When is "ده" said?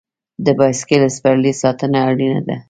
2.47-2.55